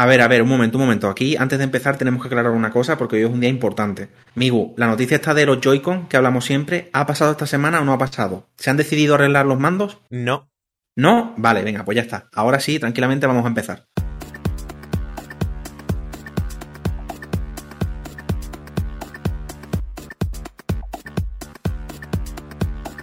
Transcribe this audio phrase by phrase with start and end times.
[0.00, 1.10] A ver, a ver, un momento, un momento.
[1.10, 4.08] Aquí, antes de empezar, tenemos que aclarar una cosa porque hoy es un día importante.
[4.34, 7.84] Migu, la noticia está de los Joy-Con, que hablamos siempre, ¿ha pasado esta semana o
[7.84, 8.48] no ha pasado?
[8.56, 9.98] ¿Se han decidido arreglar los mandos?
[10.08, 10.48] No.
[10.96, 11.34] ¿No?
[11.36, 12.30] Vale, venga, pues ya está.
[12.32, 13.88] Ahora sí, tranquilamente vamos a empezar.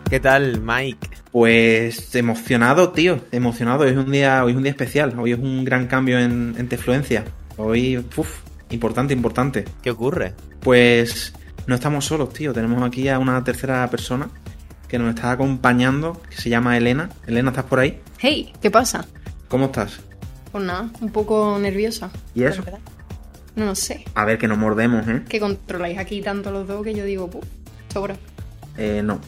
[0.09, 1.16] ¿Qué tal, Mike?
[1.31, 3.83] Pues emocionado, tío, emocionado.
[3.83, 5.17] Hoy es un día, hoy es un día especial.
[5.19, 7.25] Hoy es un gran cambio en, en Tefluencia.
[7.57, 8.39] Hoy, uff,
[8.69, 9.65] importante, importante.
[9.81, 10.33] ¿Qué ocurre?
[10.61, 11.33] Pues
[11.67, 12.53] no estamos solos, tío.
[12.53, 14.29] Tenemos aquí a una tercera persona
[14.87, 17.09] que nos está acompañando, que se llama Elena.
[17.27, 17.99] Elena, ¿estás por ahí?
[18.19, 19.05] Hey, ¿qué pasa?
[19.49, 19.99] ¿Cómo estás?
[20.51, 22.09] Pues nada, un poco nerviosa.
[22.33, 22.63] ¿Y eso?
[23.55, 24.05] No lo sé.
[24.15, 25.23] A ver, que nos mordemos, ¿eh?
[25.27, 27.43] Que controláis aquí tanto los dos que yo digo, puf,
[27.91, 28.15] sobra.
[28.77, 29.19] Eh, no.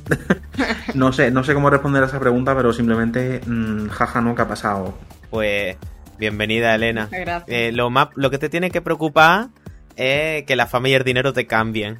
[0.93, 4.41] no sé, no sé cómo responder a esa pregunta, pero simplemente, mm, jaja, no, ¿qué
[4.43, 4.97] ha pasado?
[5.29, 5.77] Pues
[6.17, 7.07] bienvenida, Elena.
[7.11, 7.45] Gracias.
[7.47, 9.49] Eh, lo, más, lo que te tiene que preocupar
[9.95, 11.99] es que la familia y el dinero te cambien.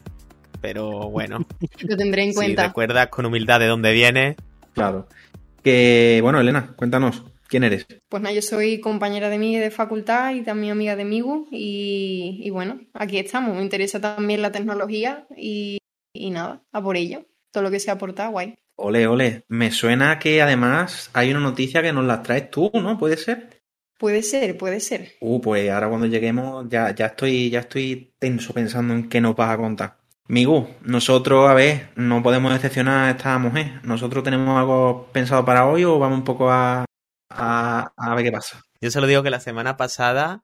[0.62, 1.46] Pero bueno,
[1.82, 2.68] Lo tendré en si cuenta.
[2.68, 4.36] recuerdas con humildad de dónde vienes,
[4.74, 5.08] Claro.
[5.64, 7.86] Que, bueno, Elena, cuéntanos, ¿quién eres?
[8.08, 11.48] Pues nada, yo soy compañera de Migue de facultad y también amiga de Migu.
[11.52, 13.56] Y, y bueno, aquí estamos.
[13.58, 15.80] Me interesa también la tecnología y,
[16.14, 17.26] y nada, a por ello.
[17.52, 18.58] Todo lo que sea aportar, guay.
[18.76, 19.46] Ole, ole.
[19.48, 22.98] Me suena que además hay una noticia que nos la traes tú, ¿no?
[22.98, 23.62] ¿Puede ser?
[23.98, 25.14] Puede ser, puede ser.
[25.20, 29.36] Uh, pues ahora cuando lleguemos ya, ya estoy, ya estoy tenso pensando en qué nos
[29.36, 29.98] vas a contar.
[30.28, 33.82] Migu, nosotros, a ver, no podemos decepcionar a esta mujer.
[33.84, 36.86] ¿Nosotros tenemos algo pensado para hoy o vamos un poco a,
[37.30, 38.62] a, a ver qué pasa?
[38.82, 40.44] yo se lo digo que la semana pasada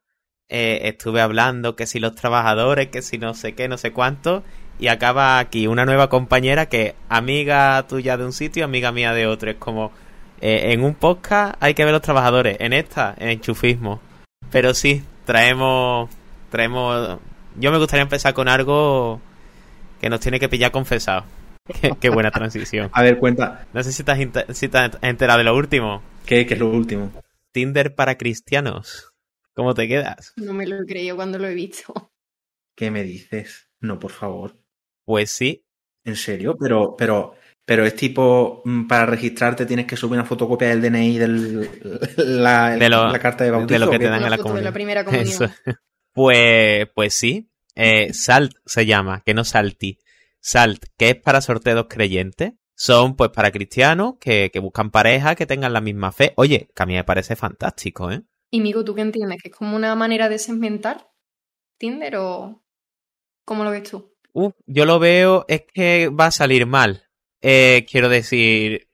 [0.49, 4.43] eh, estuve hablando que si los trabajadores, que si no sé qué, no sé cuánto,
[4.79, 9.27] y acaba aquí una nueva compañera que amiga tuya de un sitio, amiga mía de
[9.27, 9.49] otro.
[9.51, 9.91] Es como,
[10.41, 14.01] eh, en un podcast hay que ver los trabajadores, en esta, en enchufismo.
[14.51, 16.09] Pero sí, traemos,
[16.49, 17.19] traemos...
[17.57, 19.21] Yo me gustaría empezar con algo
[20.01, 21.23] que nos tiene que pillar confesado.
[21.81, 22.89] Qué, qué buena transición.
[22.93, 25.55] A ver, cuenta, No sé si te has, inter- si te has enterado de lo
[25.55, 26.03] último.
[26.25, 27.11] ¿qué, qué es lo último?
[27.51, 29.13] Tinder para cristianos.
[29.55, 30.33] ¿Cómo te quedas?
[30.35, 32.11] No me lo he creído cuando lo he visto.
[32.75, 33.69] ¿Qué me dices?
[33.79, 34.57] No, por favor.
[35.05, 35.61] Pues sí,
[36.03, 36.55] ¿En serio?
[36.59, 37.33] Pero, pero,
[37.65, 41.69] pero es tipo, mm, para registrarte tienes que subir una fotocopia del DNI del
[42.17, 44.63] la, De lo- la carta de lo que te dan en la foto de comunión.
[44.65, 45.27] la primera comunión.
[45.27, 45.49] Eso.
[46.13, 47.49] Pues, pues sí.
[47.75, 49.97] Eh, Salt se llama, que no Salti.
[50.39, 52.53] Salt, que es para sorteos creyentes.
[52.77, 56.33] Son pues para cristianos que, que buscan pareja que tengan la misma fe.
[56.37, 58.21] Oye, que a mí me parece fantástico, ¿eh?
[58.51, 59.41] Y Migo, ¿tú qué entiendes?
[59.41, 61.09] ¿Que es como una manera de segmentar
[61.79, 62.63] Tinder o
[63.45, 64.14] cómo lo ves tú?
[64.65, 67.03] Yo lo veo, es que va a salir mal.
[67.41, 68.89] Eh, quiero decir,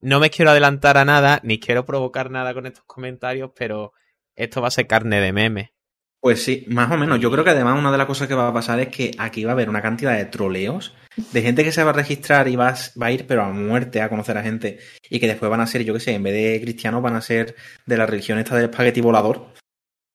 [0.00, 3.92] no me quiero adelantar a nada, ni quiero provocar nada con estos comentarios, pero
[4.36, 5.74] esto va a ser carne de meme.
[6.20, 7.20] Pues sí, más o menos.
[7.20, 9.44] Yo creo que además una de las cosas que va a pasar es que aquí
[9.44, 10.94] va a haber una cantidad de troleos
[11.32, 14.08] de gente que se va a registrar y va a, ir pero a muerte a
[14.08, 14.78] conocer a gente
[15.10, 17.20] y que después van a ser, yo qué sé, en vez de cristianos van a
[17.20, 19.52] ser de la religión esta del espagueti volador,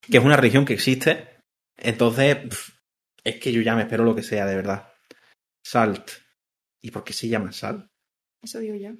[0.02, 1.30] que es una religión que existe.
[1.78, 2.38] Entonces,
[3.24, 4.94] es que yo ya me espero lo que sea, de verdad.
[5.64, 6.12] Salt.
[6.82, 7.90] ¿Y por qué se llama Salt?
[8.42, 8.92] Eso digo yo.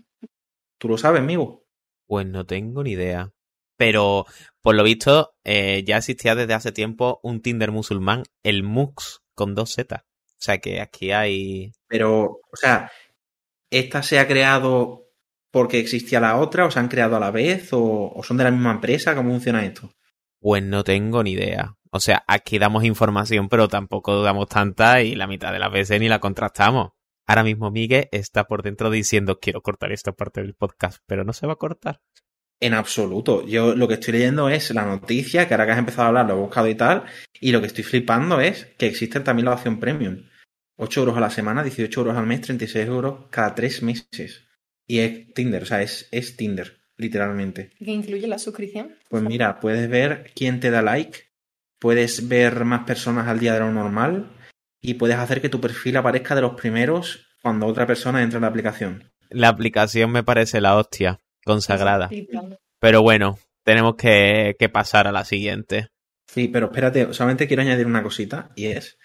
[0.78, 1.66] ¿Tú lo sabes, amigo?
[2.08, 3.32] Pues no tengo ni idea.
[3.78, 4.26] Pero,
[4.62, 9.56] por lo visto, eh, ya existía desde hace tiempo un Tinder musulmán, el Mux, con
[9.56, 10.06] dos Z.
[10.26, 11.72] O sea que aquí hay...
[11.88, 12.92] Pero, o sea,
[13.70, 15.08] ¿esta se ha creado
[15.52, 18.44] porque existía la otra o se han creado a la vez o, o son de
[18.44, 19.16] la misma empresa?
[19.16, 19.94] ¿Cómo funciona esto?
[20.40, 21.76] Pues no tengo ni idea.
[21.92, 26.00] O sea, aquí damos información, pero tampoco damos tanta y la mitad de las veces
[26.00, 26.92] ni la contrastamos.
[27.28, 31.34] Ahora mismo Miguel está por dentro diciendo quiero cortar esta parte del podcast, pero no
[31.34, 32.02] se va a cortar.
[32.60, 33.46] En absoluto.
[33.46, 36.26] Yo lo que estoy leyendo es la noticia, que ahora que has empezado a hablar
[36.26, 37.06] lo he buscado y tal,
[37.40, 40.24] y lo que estoy flipando es que existe también la opción premium.
[40.78, 44.46] 8 euros a la semana, 18 euros al mes, 36 euros cada 3 meses.
[44.88, 47.72] Y es Tinder, o sea, es, es Tinder, literalmente.
[47.80, 48.96] ¿Qué incluye la suscripción?
[49.10, 51.30] Pues mira, puedes ver quién te da like,
[51.80, 54.30] puedes ver más personas al día de lo normal
[54.82, 58.42] y puedes hacer que tu perfil aparezca de los primeros cuando otra persona entra en
[58.42, 59.12] la aplicación.
[59.30, 62.10] La aplicación me parece la hostia, consagrada.
[62.80, 65.88] Pero bueno, tenemos que, que pasar a la siguiente.
[66.28, 68.98] Sí, pero espérate, solamente quiero añadir una cosita y es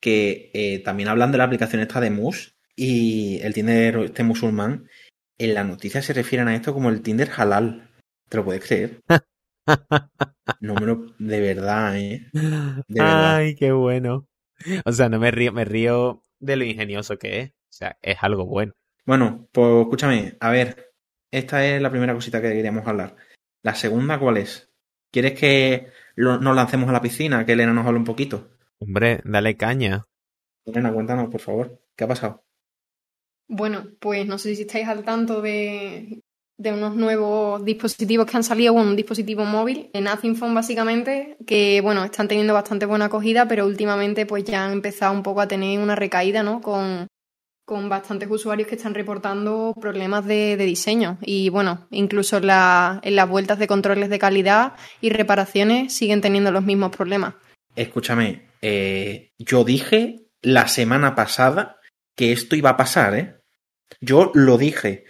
[0.00, 4.88] que eh, también hablan de la aplicación esta de Mus y el Tinder este musulmán.
[5.38, 7.90] En la noticia se refieren a esto como el Tinder halal.
[8.28, 9.00] ¿Te lo puedes creer?
[10.60, 11.06] No me lo...
[11.18, 12.26] De verdad, ¿eh?
[12.32, 13.36] De verdad.
[13.36, 14.26] Ay, qué bueno.
[14.84, 17.50] O sea, no me río, me río de lo ingenioso que es.
[17.50, 18.72] O sea, es algo bueno.
[19.06, 20.92] Bueno, pues escúchame, a ver,
[21.30, 23.14] esta es la primera cosita que queríamos hablar.
[23.62, 24.70] La segunda, ¿cuál es?
[25.12, 27.44] ¿Quieres que lo- nos lancemos a la piscina?
[27.46, 28.48] Que Elena nos hable un poquito.
[28.80, 30.06] Hombre, dale caña.
[30.64, 31.80] Elena, cuéntanos, por favor.
[31.94, 32.44] ¿Qué ha pasado?
[33.48, 36.20] Bueno, pues no sé si estáis al tanto de,
[36.58, 41.80] de unos nuevos dispositivos que han salido, un dispositivo móvil, en Nothing Phone básicamente, que
[41.80, 45.48] bueno, están teniendo bastante buena acogida, pero últimamente pues ya han empezado un poco a
[45.48, 46.60] tener una recaída, ¿no?
[46.60, 47.06] Con,
[47.64, 51.18] con bastantes usuarios que están reportando problemas de, diseño.
[51.22, 56.50] Y bueno, incluso la- en las vueltas de controles de calidad y reparaciones siguen teniendo
[56.50, 57.34] los mismos problemas.
[57.76, 61.76] Escúchame, eh, yo dije la semana pasada
[62.16, 63.37] que esto iba a pasar, ¿eh?
[64.00, 65.04] Yo lo dije.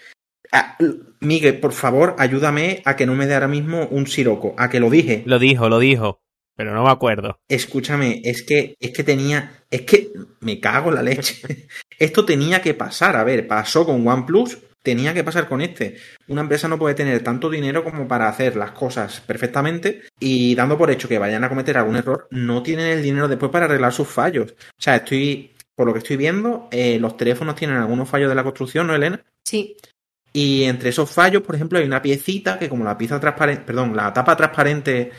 [0.52, 0.76] Ah,
[1.20, 4.54] Miguel, por favor, ayúdame a que no me dé ahora mismo un siroco.
[4.56, 5.22] A que lo dije.
[5.26, 6.20] Lo dijo, lo dijo.
[6.56, 7.38] Pero no me acuerdo.
[7.48, 10.10] Escúchame, es que, es que tenía, es que
[10.40, 11.40] me cago en la leche.
[11.98, 13.14] Esto tenía que pasar.
[13.16, 15.98] A ver, pasó con OnePlus, tenía que pasar con este.
[16.26, 20.76] Una empresa no puede tener tanto dinero como para hacer las cosas perfectamente y dando
[20.76, 23.92] por hecho que vayan a cometer algún error, no tienen el dinero después para arreglar
[23.92, 24.52] sus fallos.
[24.52, 28.34] O sea, estoy, por lo que estoy viendo, eh, los teléfonos tienen algunos fallos de
[28.34, 29.22] la construcción, ¿no, Elena?
[29.44, 29.76] Sí,
[30.32, 33.94] Y entre esos fallos, por ejemplo, hay una piecita que como la pieza transparente, perdón,
[33.94, 35.12] la tapa transparente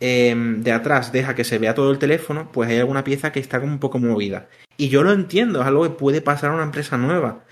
[0.00, 3.40] eh, de atrás deja que se vea todo el teléfono, pues hay alguna pieza que
[3.40, 4.48] está como un poco movida.
[4.78, 7.44] Y yo lo entiendo, es algo que puede pasar a una empresa nueva.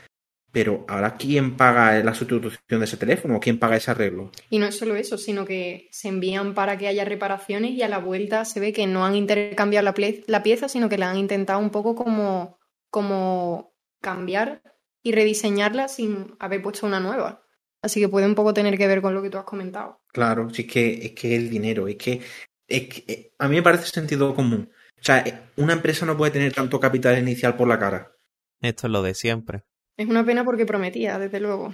[0.56, 3.40] Pero ahora, ¿quién paga la sustitución de ese teléfono?
[3.40, 4.30] ¿Quién paga ese arreglo?
[4.48, 7.88] Y no es solo eso, sino que se envían para que haya reparaciones y a
[7.88, 9.94] la vuelta se ve que no han intercambiado la,
[10.26, 12.58] la pieza, sino que la han intentado un poco como,
[12.88, 14.62] como cambiar
[15.02, 17.42] y rediseñarla sin haber puesto una nueva.
[17.82, 20.00] Así que puede un poco tener que ver con lo que tú has comentado.
[20.08, 22.22] Claro, si es que es que el dinero, es que,
[22.66, 24.70] es que eh, a mí me parece sentido común.
[24.98, 28.16] O sea, eh, una empresa no puede tener tanto capital inicial por la cara.
[28.62, 29.64] Esto es lo de siempre.
[29.96, 31.72] Es una pena porque prometía, desde luego.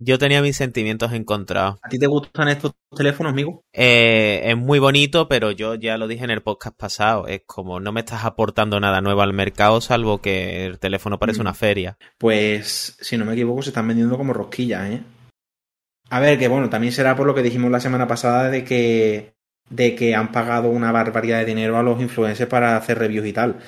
[0.00, 1.80] Yo tenía mis sentimientos encontrados.
[1.82, 3.62] ¿A ti te gustan estos teléfonos, amigo?
[3.72, 7.26] Eh, es muy bonito, pero yo ya lo dije en el podcast pasado.
[7.26, 11.40] Es como no me estás aportando nada nuevo al mercado, salvo que el teléfono parece
[11.40, 11.42] Mm.
[11.42, 11.96] una feria.
[12.16, 15.02] Pues, si no me equivoco, se están vendiendo como rosquillas, ¿eh?
[16.10, 19.34] A ver, que bueno, también será por lo que dijimos la semana pasada de que,
[19.68, 23.32] de que han pagado una barbaridad de dinero a los influencers para hacer reviews y
[23.32, 23.58] tal.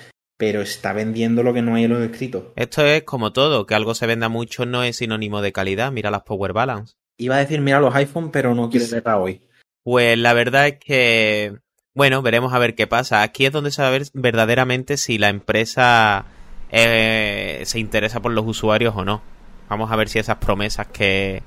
[0.41, 2.45] Pero está vendiendo lo que no hay en los escritos.
[2.57, 5.93] Esto es como todo, que algo se venda mucho no es sinónimo de calidad.
[5.93, 6.95] Mira las Power Balance.
[7.19, 9.43] Iba a decir, mira los iPhone, pero no quiero verla hoy.
[9.83, 11.59] Pues la verdad es que,
[11.93, 13.21] bueno, veremos a ver qué pasa.
[13.21, 16.25] Aquí es donde se va a ver verdaderamente si la empresa
[16.71, 19.21] eh, se interesa por los usuarios o no.
[19.69, 21.43] Vamos a ver si esas promesas que,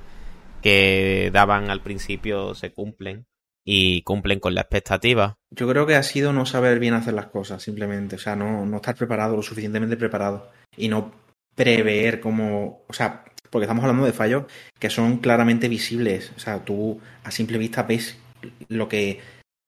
[0.62, 3.26] que daban al principio se cumplen
[3.64, 5.38] y cumplen con la expectativa.
[5.50, 8.16] Yo creo que ha sido no saber bien hacer las cosas, simplemente.
[8.16, 10.50] O sea, no, no estar preparado, lo suficientemente preparado.
[10.76, 11.12] Y no
[11.54, 12.84] prever como.
[12.88, 14.44] O sea, porque estamos hablando de fallos
[14.78, 16.32] que son claramente visibles.
[16.36, 18.18] O sea, tú a simple vista ves
[18.68, 19.20] lo que.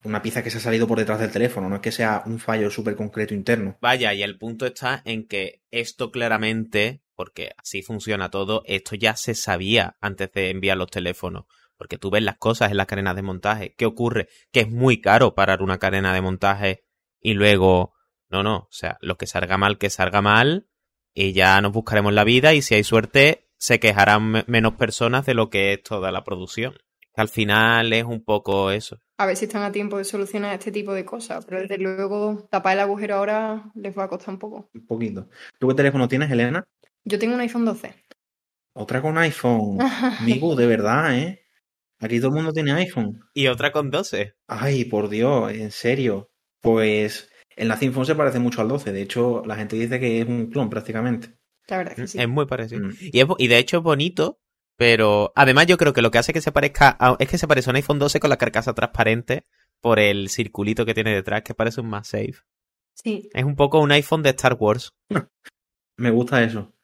[0.04, 2.38] Una pieza que se ha salido por detrás del teléfono, no es que sea un
[2.38, 3.76] fallo súper concreto interno.
[3.80, 9.16] Vaya, y el punto está en que esto claramente, porque así funciona todo, esto ya
[9.16, 11.46] se sabía antes de enviar los teléfonos.
[11.76, 13.74] Porque tú ves las cosas en las cadenas de montaje.
[13.76, 14.28] ¿Qué ocurre?
[14.52, 16.84] Que es muy caro parar una cadena de montaje
[17.20, 17.92] y luego.
[18.28, 18.56] No, no.
[18.56, 20.68] O sea, lo que salga mal, que salga mal.
[21.14, 22.54] Y ya nos buscaremos la vida.
[22.54, 26.24] Y si hay suerte, se quejarán me- menos personas de lo que es toda la
[26.24, 26.74] producción.
[27.14, 29.00] Al final es un poco eso.
[29.18, 32.46] A ver si están a tiempo de solucionar este tipo de cosas, pero desde luego
[32.50, 34.68] tapar el agujero ahora les va a costar un poco.
[34.74, 35.28] Un poquito.
[35.58, 36.64] ¿Tú qué teléfono tienes, Elena?
[37.04, 37.94] Yo tengo un iPhone 12.
[38.74, 39.78] Otra con iPhone.
[40.20, 41.45] Amigo, de verdad, ¿eh?
[42.00, 43.20] Aquí todo el mundo tiene iPhone.
[43.34, 44.34] Y otra con 12.
[44.48, 46.30] Ay, por Dios, en serio.
[46.60, 48.92] Pues el Nothing Phone se parece mucho al 12.
[48.92, 51.38] De hecho, la gente dice que es un clon prácticamente.
[51.68, 52.18] La verdad que sí.
[52.20, 52.86] Es muy parecido.
[52.86, 52.92] Mm.
[53.12, 54.40] Y, es y de hecho es bonito,
[54.76, 57.48] pero además yo creo que lo que hace que se parezca a- es que se
[57.48, 59.46] parece a un iPhone 12 con la carcasa transparente
[59.80, 62.34] por el circulito que tiene detrás, que parece un MagSafe.
[62.94, 63.28] Sí.
[63.32, 64.92] Es un poco un iPhone de Star Wars.
[65.98, 66.74] Me gusta eso.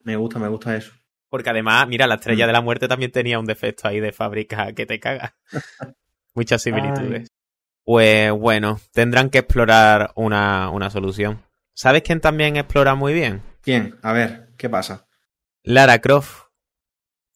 [0.00, 0.92] Me gusta, me gusta eso.
[1.34, 2.46] Porque además, mira, la estrella Mm.
[2.46, 5.34] de la muerte también tenía un defecto ahí de fábrica que te caga.
[6.32, 7.26] Muchas similitudes.
[7.84, 11.42] Pues bueno, tendrán que explorar una, una solución.
[11.74, 13.42] ¿Sabes quién también explora muy bien?
[13.66, 15.08] Bien, a ver, ¿qué pasa?
[15.64, 16.50] Lara Croft.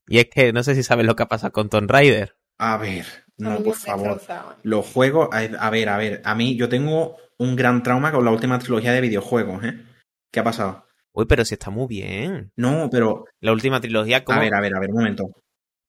[0.06, 2.36] Y es que no sé si sabes lo que ha pasado con Tomb Raider.
[2.56, 3.04] A ver,
[3.36, 4.22] no, por favor.
[4.62, 8.24] Los juegos, a a ver, a ver, a mí yo tengo un gran trauma con
[8.24, 9.74] la última trilogía de videojuegos, ¿eh?
[10.30, 10.86] ¿Qué ha pasado?
[11.18, 12.52] Uy, pero si está muy bien.
[12.54, 15.24] No, pero, La última trilogía, como a ver, a ver, a ver, un momento.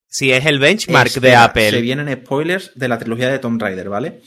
[0.07, 1.69] si es el benchmark de Apple.
[1.69, 4.24] Se vienen spoilers de la trilogía de Tomb Raider, ¿vale?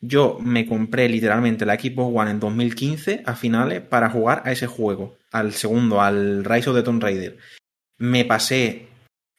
[0.00, 4.66] Yo me compré literalmente la Xbox One en 2015 a finales para jugar a ese
[4.66, 7.38] juego, al segundo, al Rise of the Tomb Raider.
[7.98, 8.88] Me pasé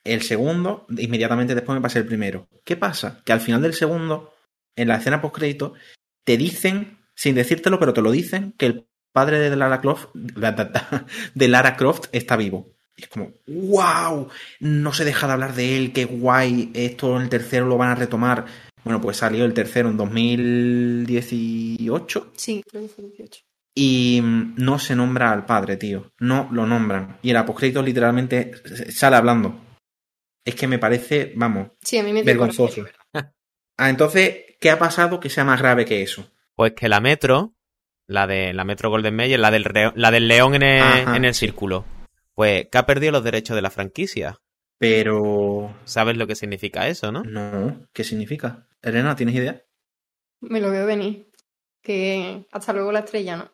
[0.06, 2.48] el segundo, inmediatamente después me pasé el primero.
[2.64, 3.22] ¿Qué pasa?
[3.26, 4.34] Que al final del segundo
[4.78, 5.74] en la escena post-crédito,
[6.24, 11.48] te dicen, sin decírtelo, pero te lo dicen, que el padre de Lara Croft, de
[11.48, 12.74] Lara Croft está vivo.
[12.96, 14.28] Y es como, wow,
[14.60, 17.92] no se deja de hablar de él, qué guay, esto en el tercero lo van
[17.92, 18.46] a retomar.
[18.84, 22.32] Bueno, pues salió el tercero en 2018.
[22.36, 23.42] Sí, creo que fue 18.
[23.76, 26.12] Y mm, no se nombra al padre, tío.
[26.20, 27.18] No lo nombran.
[27.22, 28.52] Y el apocrédito literalmente
[28.92, 29.58] sale hablando.
[30.46, 32.84] Es que me parece, vamos, Sí, a mí me vergonzoso.
[33.76, 36.30] Ah, entonces, ¿qué ha pasado que sea más grave que eso?
[36.56, 37.56] Pues que la Metro,
[38.08, 41.16] la de la Metro Golden Mayer, la del, reo- la del león en el, Ajá,
[41.16, 41.86] en el círculo,
[42.36, 44.38] pues que ha perdido los derechos de la franquicia.
[44.78, 45.74] Pero...
[45.86, 47.24] ¿Sabes lo que significa eso, no?
[47.24, 48.68] No, ¿qué significa?
[48.82, 49.62] Elena, ¿tienes idea?
[50.42, 51.30] Me lo veo venir.
[51.82, 53.52] Que hasta luego la estrella, ¿no?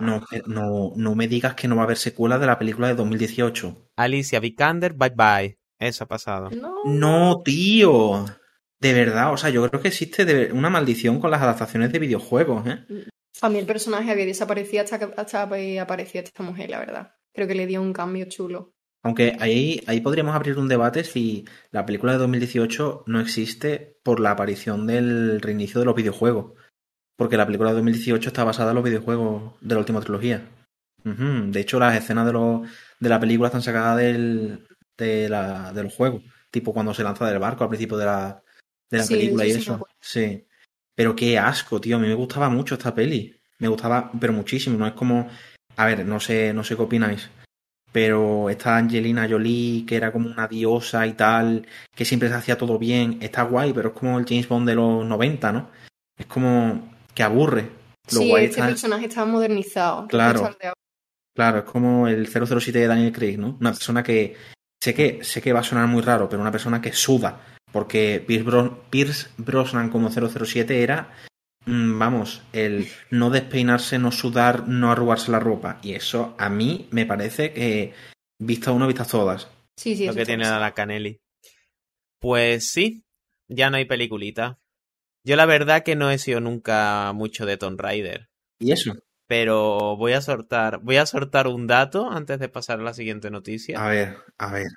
[0.00, 2.94] No, no, no me digas que no va a haber secuela de la película de
[2.94, 3.90] 2018.
[3.96, 5.58] Alicia Vikander, bye bye.
[5.78, 6.50] Eso ha pasado.
[6.50, 6.74] No.
[6.84, 8.24] No, tío.
[8.80, 11.98] De verdad, o sea, yo creo que existe de- una maldición con las adaptaciones de
[11.98, 12.84] videojuegos, ¿eh?
[13.40, 17.14] A mí el personaje había desaparecido hasta que hasta que apareció esta mujer, la verdad.
[17.32, 18.72] Creo que le dio un cambio chulo.
[19.02, 24.18] Aunque ahí, ahí podríamos abrir un debate si la película de 2018 no existe por
[24.20, 26.52] la aparición del reinicio de los videojuegos.
[27.16, 30.42] Porque la película de 2018 está basada en los videojuegos de la última trilogía.
[31.04, 32.62] De hecho, las escenas de, los-
[32.98, 34.66] de la película están sacadas del,
[34.96, 36.22] de, la, de los juegos.
[36.50, 38.42] Tipo cuando se lanza del barco al principio de la,
[38.94, 40.40] de la Sí, película y eso sí eso.
[40.96, 41.96] Pero qué asco, tío.
[41.96, 43.34] A mí me gustaba mucho esta peli.
[43.58, 44.78] Me gustaba, pero muchísimo.
[44.78, 45.28] No es como.
[45.76, 47.28] A ver, no sé, no sé qué opináis.
[47.92, 52.58] Pero esta Angelina Jolie, que era como una diosa y tal, que siempre se hacía
[52.58, 55.70] todo bien, está guay, pero es como el James Bond de los 90, ¿no?
[56.18, 57.70] Es como que aburre.
[58.12, 60.06] Lo sí, guay este está- personaje estaba modernizado.
[60.08, 60.56] Claro.
[61.36, 63.56] Claro, es como el 007 de Daniel Craig, ¿no?
[63.60, 64.36] Una persona que
[64.82, 67.40] sé que sé que va a sonar muy raro, pero una persona que suda,
[67.74, 71.12] porque Pierce, Bros- Pierce Brosnan como 007 era
[71.66, 76.88] mm, vamos, el no despeinarse, no sudar, no arrugarse la ropa y eso a mí
[76.90, 77.92] me parece que
[78.38, 79.48] vista uno, vistas todas.
[79.76, 81.20] Sí, sí, lo que tiene a la Canelli.
[82.20, 83.04] Pues sí,
[83.48, 84.58] ya no hay peliculita.
[85.26, 88.28] Yo la verdad que no he sido nunca mucho de Tomb Raider.
[88.58, 88.94] Y eso,
[89.26, 93.30] Pero voy a soltar, voy a soltar un dato antes de pasar a la siguiente
[93.30, 93.84] noticia.
[93.84, 94.68] a ver, a ver.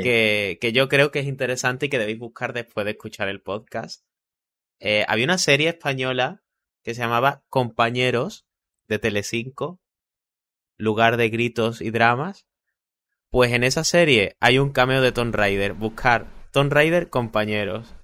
[0.00, 3.42] Que, que yo creo que es interesante y que debéis buscar después de escuchar el
[3.42, 4.04] podcast.
[4.80, 6.42] Eh, había una serie española
[6.82, 8.46] que se llamaba Compañeros
[8.88, 9.80] de Telecinco,
[10.76, 12.46] lugar de gritos y dramas.
[13.30, 15.74] Pues en esa serie hay un cameo de Tomb Raider.
[15.74, 17.94] Buscar Tomb Raider Compañeros.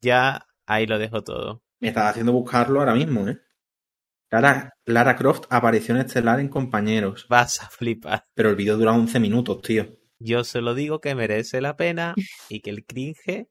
[0.00, 1.62] Ya ahí lo dejo todo.
[1.80, 3.38] Me estás haciendo buscarlo ahora mismo, ¿eh?
[4.30, 8.26] Lara, Lara Croft apareció en Estelar en Compañeros, Vas a flipar.
[8.34, 9.97] pero el vídeo dura 11 minutos, tío.
[10.20, 12.14] Yo solo digo que merece la pena
[12.48, 13.46] y que el cringe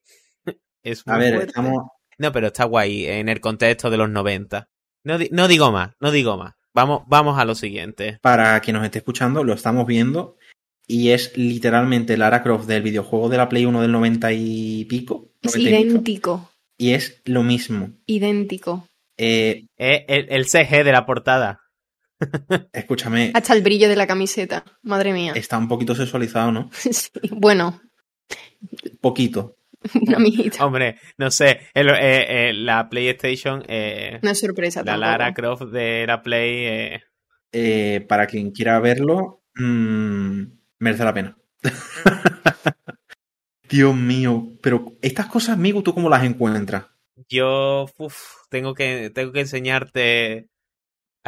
[0.83, 1.47] es muy A ver, fuerte.
[1.49, 1.83] estamos,
[2.17, 4.67] No, pero está guay en el contexto de los 90.
[5.03, 6.53] No, di- no digo más, no digo más.
[6.73, 8.19] Vamos, vamos a lo siguiente.
[8.21, 10.37] para quien nos esté escuchando, lo estamos viendo
[10.85, 15.31] y es literalmente Lara Croft del videojuego de la Play 1 del 90 y pico.
[15.41, 17.91] Es 90 y mucho, idéntico, y es lo mismo.
[18.05, 18.87] idéntico.
[19.17, 21.61] Eh, Eh, el, el CG de la portada.
[22.73, 24.63] Escúchame, Hasta el brillo de la camiseta.
[24.83, 25.33] Madre mía.
[25.35, 26.69] está un poquito sexualizado, ¿no?
[26.91, 27.81] Sí, bueno,
[29.01, 29.55] Poquito.
[30.07, 30.65] una mijita.
[30.65, 35.05] Hombre, no sé, el- eh, eh, la PlayStation, eh, No es sorpresa la tampoco.
[35.11, 37.03] Lara Croft de la Play, eh,
[37.53, 40.41] Eh, para quien quiera verlo, mm,
[40.79, 41.37] merece la pena.
[43.69, 46.85] Dios mío, pero estas cosas, amigo, ¿tú cómo las encuentras?
[47.29, 48.15] yo uf,
[48.49, 50.47] tengo que tengo que enseñarte.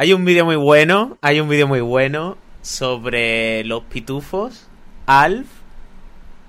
[0.00, 4.66] Hay un vídeo muy bueno, hay un vídeo muy bueno sobre los pitufos,
[5.04, 5.46] Alf,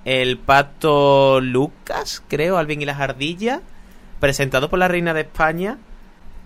[0.05, 3.60] el pato Lucas, creo, Alvin y las ardillas,
[4.22, 5.79] presentado por la reina de España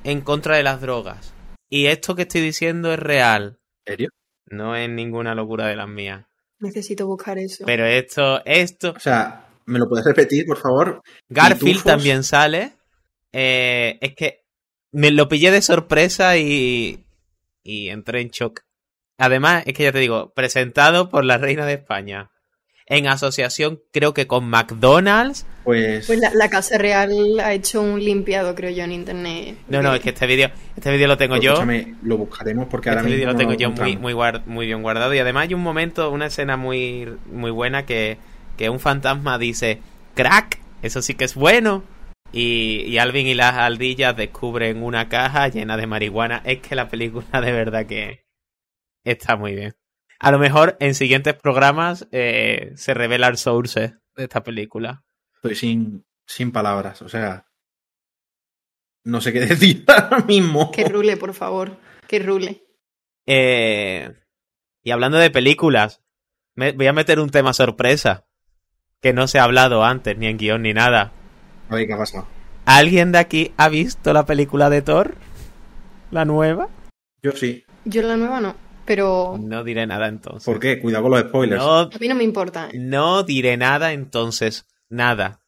[0.03, 1.31] en contra de las drogas.
[1.69, 4.09] Y esto que estoy diciendo es real, ¿En serio?
[4.47, 6.25] no es ninguna locura de las mías.
[6.57, 7.65] Necesito buscar eso.
[7.67, 11.03] Pero esto, esto, O sea, ¿me lo puedes repetir, por favor?
[11.29, 11.83] Garfield Pitufos.
[11.83, 12.73] también sale.
[13.31, 14.44] Eh, es que
[14.95, 17.05] me lo pillé de sorpresa y,
[17.63, 18.61] y entré en shock.
[19.17, 22.31] Además, es que ya te digo, presentado por la Reina de España.
[22.87, 25.45] En asociación, creo que con McDonald's.
[25.63, 29.57] Pues, Pues la, la Casa Real ha hecho un limpiado, creo yo, en internet.
[29.69, 31.53] No, no, es que este vídeo, este vídeo lo tengo pues, yo.
[31.53, 34.01] escúchame, lo buscaremos porque ahora Este mismo vídeo lo tengo yo muy, encontramos.
[34.01, 35.13] muy, guard- muy bien guardado.
[35.15, 38.17] Y además hay un momento, una escena muy, muy buena que,
[38.55, 39.81] que un fantasma dice,
[40.13, 41.83] crack, eso sí que es bueno.
[42.35, 46.41] Y, y Alvin y las aldillas descubren una caja llena de marihuana.
[46.43, 48.25] Es que la película de verdad que
[49.05, 49.73] está muy bien.
[50.19, 55.05] A lo mejor en siguientes programas eh, se revela el source de esta película.
[55.35, 57.01] Estoy sin, sin palabras.
[57.01, 57.47] O sea,
[59.05, 60.71] no sé qué decir ahora mismo.
[60.71, 61.77] Que rule, por favor.
[62.05, 62.65] Que rule.
[63.25, 64.13] Eh,
[64.83, 66.03] y hablando de películas,
[66.53, 68.27] me, voy a meter un tema sorpresa
[69.01, 71.13] que no se ha hablado antes, ni en guion ni nada.
[71.69, 72.27] A ver, ¿qué ha pasado?
[72.65, 75.15] ¿Alguien de aquí ha visto la película de Thor?
[76.11, 76.69] ¿La nueva?
[77.21, 77.63] Yo sí.
[77.85, 78.55] Yo la nueva no,
[78.85, 80.45] pero No diré nada entonces.
[80.45, 80.79] ¿Por qué?
[80.79, 81.61] Cuidado con los spoilers.
[81.61, 82.69] No, a mí no me importa.
[82.73, 84.65] no diré nada entonces.
[84.89, 85.41] Nada.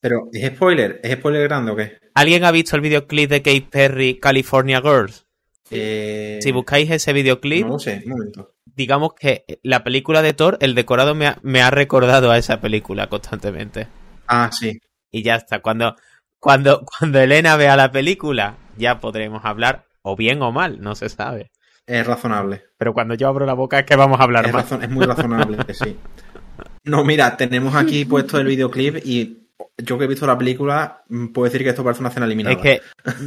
[0.00, 1.00] Pero, ¿es spoiler?
[1.02, 1.98] ¿Es spoiler grande o qué?
[2.14, 5.26] ¿Alguien ha visto el videoclip de Kate Perry, California Girls?
[5.70, 8.54] Eh, Si buscáis ese videoclip, No lo sé, un momento.
[8.64, 12.60] digamos que la película de Thor, el decorado me ha, me ha recordado a esa
[12.60, 13.88] película constantemente.
[14.28, 14.78] Ah, sí.
[15.10, 15.60] Y ya está.
[15.60, 15.96] Cuando,
[16.38, 21.08] cuando, cuando Elena vea la película, ya podremos hablar, o bien o mal, no se
[21.08, 21.50] sabe.
[21.86, 22.64] Es razonable.
[22.76, 24.70] Pero cuando yo abro la boca es que vamos a hablar Es, más.
[24.70, 25.96] es muy razonable, sí.
[26.84, 29.46] No, mira, tenemos aquí puesto el videoclip y
[29.76, 32.56] yo que he visto la película mm, puedo decir que esto parece una cena eliminada.
[32.56, 32.80] Es que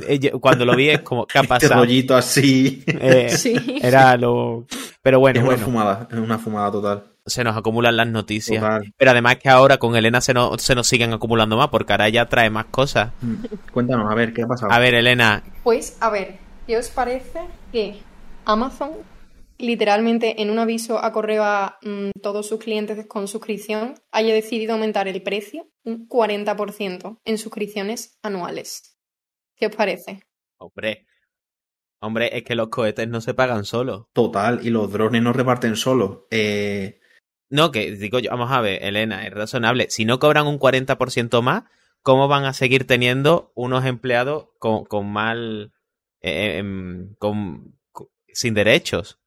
[0.08, 1.82] eh, yo- cuando lo vi es como, ¿qué ha Este pasado?
[1.82, 2.84] rollito así.
[2.88, 3.80] Eh, Sí.
[3.82, 4.66] Era lo...
[5.04, 7.04] Pero bueno, es una bueno, fumada, es una fumada total.
[7.26, 8.62] Se nos acumulan las noticias.
[8.62, 8.94] Total.
[8.98, 12.08] Pero además que ahora con Elena se nos, se nos siguen acumulando más, porque ahora
[12.08, 13.12] ella trae más cosas.
[13.22, 13.46] Mm.
[13.72, 14.72] Cuéntanos, a ver, ¿qué ha pasado?
[14.72, 16.38] A ver, Elena, Pues, a ver,
[16.68, 18.00] ¿qué os parece que
[18.46, 18.92] Amazon
[19.58, 24.74] literalmente en un aviso a correo a mm, todos sus clientes con suscripción haya decidido
[24.74, 28.98] aumentar el precio un 40% en suscripciones anuales?
[29.56, 30.24] ¿Qué os parece?
[30.58, 31.08] hombre,
[32.02, 34.06] hombre, es que los cohetes no se pagan solos.
[34.14, 36.22] Total, y los drones no reparten solos.
[36.30, 37.01] Eh,
[37.52, 39.88] No, que digo yo, vamos a ver, Elena, es razonable.
[39.90, 41.64] Si no cobran un 40% más,
[42.02, 45.72] ¿cómo van a seguir teniendo unos empleados con, con mal.
[46.22, 49.20] eh, em, con, con- sin derechos,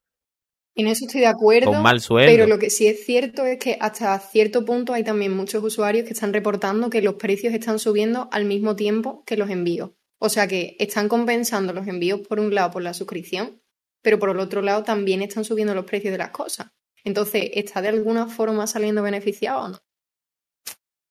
[0.76, 1.70] En eso estoy de acuerdo.
[1.72, 2.30] con mal sueldo?
[2.32, 6.04] Pero lo que sí es cierto es que hasta cierto punto hay también muchos usuarios
[6.06, 9.90] que están reportando que los precios están subiendo al mismo tiempo que los envíos.
[10.18, 13.60] O sea que están compensando los envíos por un lado por la suscripción,
[14.02, 16.68] pero por el otro lado también están subiendo los precios de las cosas.
[17.04, 19.78] Entonces, ¿está de alguna forma saliendo beneficiado o no?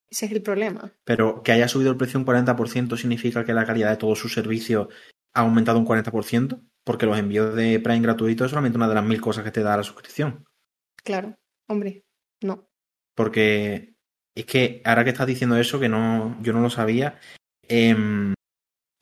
[0.10, 0.91] Ese es el problema.
[1.03, 4.32] pero que haya subido el precio un 40% significa que la calidad de todos sus
[4.34, 4.88] servicios
[5.34, 9.03] ha aumentado un 40%, porque los envíos de Prime gratuitos es solamente una de las
[9.03, 10.45] mil cosas que te da la suscripción.
[11.03, 11.36] Claro,
[11.67, 12.06] hombre,
[12.43, 12.69] no.
[13.15, 13.95] Porque
[14.36, 17.19] es que ahora que estás diciendo eso, que no, yo no lo sabía,
[17.63, 18.36] em,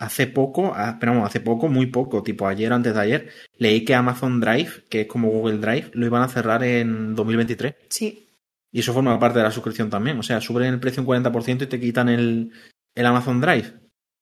[0.01, 3.85] hace poco, ah, pero hace poco, muy poco, tipo ayer o antes de ayer, leí
[3.85, 7.75] que Amazon Drive, que es como Google Drive, lo iban a cerrar en 2023.
[7.89, 8.27] Sí,
[8.71, 10.17] Y eso forma parte de la suscripción también.
[10.17, 12.51] O sea, suben el precio un 40% y te quitan el,
[12.95, 13.73] el Amazon Drive.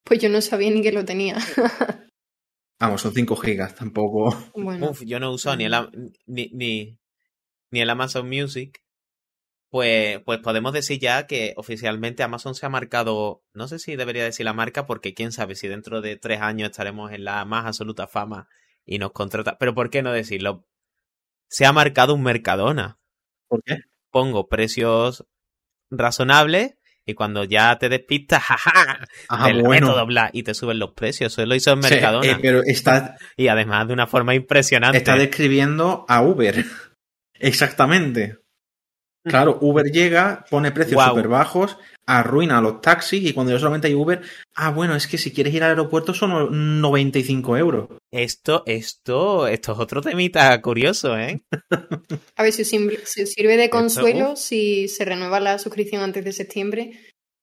[0.04, 1.38] pues yo no sabía ni que lo tenía.
[2.80, 4.36] Vamos, son 5 gigas, tampoco.
[4.56, 5.74] bueno, Uf, yo no uso ni el,
[6.28, 6.98] ni, ni,
[7.72, 8.82] ni el Amazon Music.
[9.72, 14.24] Pues, pues podemos decir ya que oficialmente Amazon se ha marcado, no sé si debería
[14.24, 17.66] decir la marca, porque quién sabe si dentro de tres años estaremos en la más
[17.68, 18.48] absoluta fama
[18.86, 19.58] y nos contrata.
[19.60, 20.66] Pero ¿por qué no decirlo?
[21.50, 22.98] Se ha marcado un Mercadona.
[23.48, 23.78] ¿Por qué?
[24.12, 25.26] Pongo precios
[25.92, 29.88] razonables y cuando ya te despistas, jaja, Ah, del bueno.
[29.88, 31.32] método bla, y te suben los precios.
[31.34, 32.32] Eso lo hizo en Sí, Mercadona.
[32.32, 34.98] eh, pero está, Y además de una forma impresionante.
[34.98, 36.66] está describiendo a Uber.
[37.36, 38.38] Exactamente.
[39.30, 41.10] Claro, Uber llega, pone precios Guau.
[41.10, 44.22] súper bajos, arruina a los taxis y cuando ya solamente hay Uber,
[44.56, 47.90] ah, bueno, es que si quieres ir al aeropuerto son 95 euros.
[48.12, 51.42] Esto, esto, esto es otro temita curioso, ¿eh?
[52.36, 52.98] A ver si sirve
[53.58, 56.92] de Esto, consuelo, si se renueva la suscripción antes de septiembre,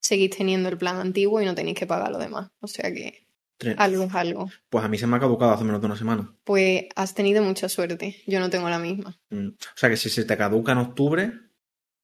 [0.01, 2.51] seguís teniendo el plan antiguo y no tenéis que pagar lo demás.
[2.61, 3.27] O sea que
[3.59, 3.77] Tres.
[3.79, 4.51] algo es algo.
[4.69, 6.35] Pues a mí se me ha caducado hace menos de una semana.
[6.45, 8.23] Pues has tenido mucha suerte.
[8.27, 9.19] Yo no tengo la misma.
[9.31, 9.49] Mm.
[9.49, 11.33] O sea que si se te caduca en octubre,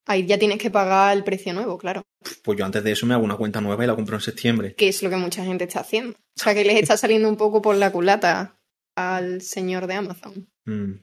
[0.06, 2.02] Ahí ya tienes que pagar el precio nuevo, claro.
[2.42, 4.74] pues yo antes de eso me hago una cuenta nueva y la compro en septiembre.
[4.74, 6.12] Que es lo que mucha gente está haciendo.
[6.36, 8.60] O sea que les está saliendo un poco por la culata
[8.96, 10.48] al señor de Amazon.
[10.64, 10.94] Mm.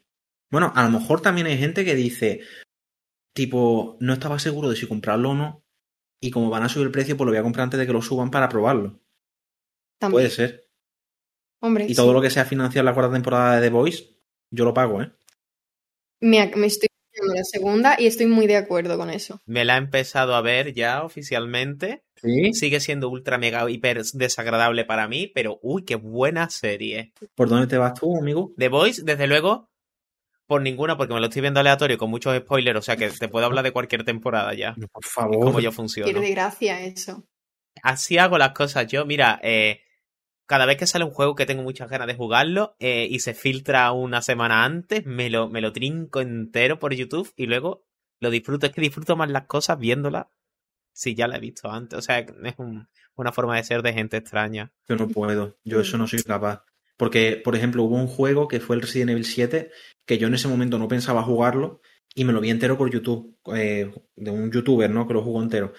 [0.52, 2.42] Bueno, a lo mejor también hay gente que dice,
[3.34, 5.64] tipo, no estaba seguro de si comprarlo o no,
[6.22, 7.94] y como van a subir el precio, pues lo voy a comprar antes de que
[7.94, 9.00] lo suban para probarlo.
[10.00, 10.12] También.
[10.24, 10.68] Puede ser.
[11.62, 11.96] Hombre, Y sí.
[11.96, 14.18] todo lo que sea financiar la cuarta temporada de The Voice,
[14.52, 15.12] yo lo pago, ¿eh?
[16.22, 16.89] me, me estoy
[17.20, 19.42] viendo la segunda y estoy muy de acuerdo con eso.
[19.46, 22.04] Me la he empezado a ver ya oficialmente.
[22.16, 22.54] Sí.
[22.54, 27.14] Sigue siendo ultra mega hiper desagradable para mí, pero uy, qué buena serie.
[27.36, 28.52] ¿Por dónde te vas tú, amigo?
[28.58, 29.70] The Voice, desde luego,
[30.46, 33.30] por ninguna, porque me lo estoy viendo aleatorio con muchos spoilers, o sea que te
[33.30, 34.74] puedo hablar de cualquier temporada ya.
[34.78, 35.40] No, Por Es favor.
[35.40, 36.12] como yo funciono.
[36.12, 37.26] Pierde gracia eso.
[37.84, 39.06] Así hago las cosas yo.
[39.06, 39.82] Mira, eh,
[40.50, 43.36] cada vez que sale un juego que tengo muchas ganas de jugarlo eh, y se
[43.36, 47.86] filtra una semana antes, me lo, me lo trinco entero por YouTube y luego
[48.20, 48.66] lo disfruto.
[48.66, 50.26] Es que disfruto más las cosas viéndolas
[50.92, 51.98] Sí, ya la he visto antes.
[52.00, 54.74] O sea, es un- una forma de ser de gente extraña.
[54.88, 56.64] Yo no puedo, yo eso no soy capaz.
[56.98, 59.72] Porque, por ejemplo, hubo un juego que fue el Resident Evil 7,
[60.06, 61.80] que yo en ese momento no pensaba jugarlo
[62.16, 65.08] y me lo vi entero por YouTube, eh, de un youtuber, ¿no?
[65.08, 65.72] Que lo jugó entero.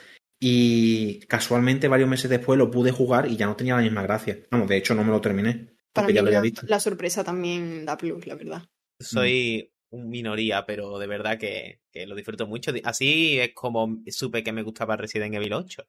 [0.42, 4.38] Y casualmente, varios meses después, lo pude jugar y ya no tenía la misma gracia.
[4.50, 5.76] Vamos, de hecho, no me lo terminé.
[5.92, 8.62] Para Porque mí ya lo había la, sorpresa también da plus, la verdad.
[8.98, 12.72] Soy un minoría, pero de verdad que, que lo disfruto mucho.
[12.85, 15.85] Así es como supe que me gustaba Resident Evil 8.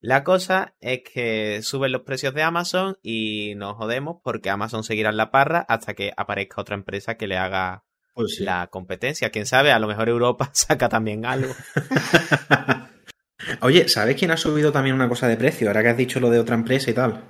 [0.00, 5.10] La cosa es que suben los precios de Amazon y nos jodemos porque Amazon seguirá
[5.10, 8.44] en la parra hasta que aparezca otra empresa que le haga Pues sí.
[8.44, 9.30] la competencia.
[9.30, 11.52] Quién sabe, a lo mejor Europa saca también algo.
[13.62, 15.68] Oye, ¿sabes quién ha subido también una cosa de precio?
[15.68, 17.24] Ahora que has dicho lo de otra empresa y tal.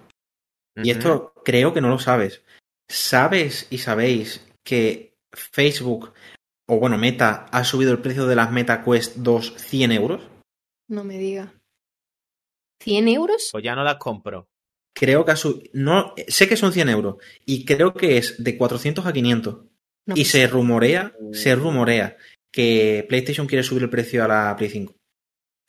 [0.82, 2.42] Y esto creo que no lo sabes.
[2.88, 6.12] ¿Sabes y sabéis que Facebook,
[6.66, 10.28] o bueno, Meta, ha subido el precio de las Meta Quest 2 100 euros?
[10.88, 11.52] No me diga.
[12.82, 13.48] ¿100 euros?
[13.52, 14.48] Pues ya no las compro.
[14.94, 15.70] Creo que ha subido.
[15.74, 17.16] No, sé que son 100 euros.
[17.44, 19.58] Y creo que es de 400 a 500.
[20.06, 22.16] No y se rumorea, se rumorea
[22.50, 24.97] que PlayStation quiere subir el precio a la Play 5.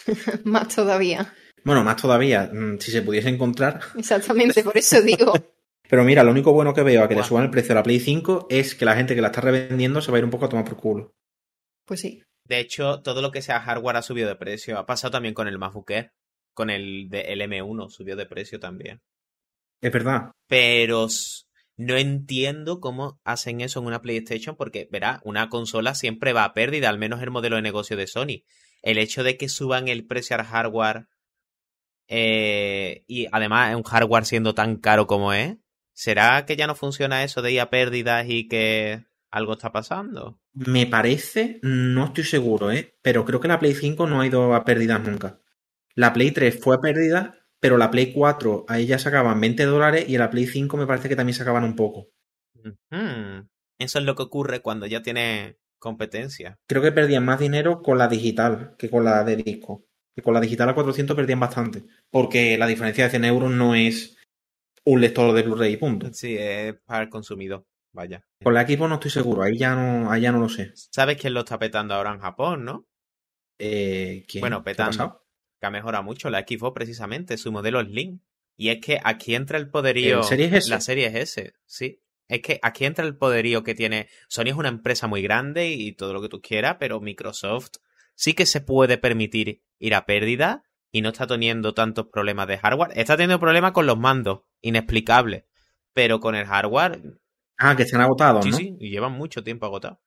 [0.44, 1.34] Más todavía.
[1.64, 3.82] Bueno, más todavía, mm, si se pudiese encontrar.
[3.98, 5.34] Exactamente, por eso digo.
[5.90, 7.84] Pero mira, lo único bueno que veo a que le suban el precio a la
[7.84, 10.30] Play 5 es que la gente que la está revendiendo se va a ir un
[10.30, 11.16] poco a tomar por culo.
[11.86, 12.22] Pues sí.
[12.44, 14.78] De hecho, todo lo que sea hardware ha subido de precio.
[14.78, 16.12] Ha pasado también con el MacBook Air.
[16.54, 19.02] Con el de el M1 subió de precio también.
[19.82, 20.32] Es verdad.
[20.48, 21.08] Pero
[21.78, 26.54] no entiendo cómo hacen eso en una PlayStation porque, verá, una consola siempre va a
[26.54, 28.44] pérdida, al menos el modelo de negocio de Sony.
[28.82, 31.08] El hecho de que suban el precio al hardware
[32.12, 35.58] eh, y además es un hardware siendo tan caro como es,
[35.94, 40.42] ¿será que ya no funciona eso de ir a pérdidas y que algo está pasando?
[40.54, 42.98] Me parece, no estoy seguro, ¿eh?
[43.04, 45.40] Pero creo que la Play 5 no ha ido a pérdidas nunca.
[45.94, 50.06] La Play 3 fue a pérdida, pero la Play 4 ahí ya sacaban 20 dólares
[50.08, 52.08] y la Play 5 me parece que también sacaban un poco.
[53.78, 56.60] Eso es lo que ocurre cuando ya tiene competencia.
[56.68, 59.86] Creo que perdían más dinero con la digital que con la de disco.
[60.16, 61.84] Que con la digital a 400 perdían bastante.
[62.12, 64.18] Porque la diferencia de 100 euros no es
[64.86, 66.14] un lector de Blu-ray y punto.
[66.14, 67.66] Sí, es para el consumidor.
[67.92, 68.24] Vaya.
[68.44, 70.72] Con la Xbox no estoy seguro, ahí ya no, ahí ya no lo sé.
[70.76, 72.88] ¿Sabes quién lo está petando ahora en Japón, no?
[73.58, 74.42] Eh, ¿quién?
[74.42, 75.26] Bueno, ¿Qué ha petando.
[75.60, 78.22] Que ha mejorado mucho la Xbox precisamente, su modelo Slim.
[78.58, 80.20] Y es que aquí entra el poderío.
[80.20, 80.70] ¿El Series S?
[80.70, 82.02] La serie S, sí.
[82.30, 84.08] Es que aquí entra el poderío que tiene.
[84.30, 87.78] Sony es una empresa muy grande y todo lo que tú quieras, pero Microsoft
[88.16, 92.58] sí que se puede permitir ir a pérdida y no está teniendo tantos problemas de
[92.60, 92.92] hardware.
[92.96, 95.44] Está teniendo problemas con los mandos, inexplicables.
[95.94, 97.02] Pero con el hardware,
[97.58, 98.58] Ah, que están agotados, sí, ¿no?
[98.58, 100.00] sí, y llevan mucho tiempo agotados.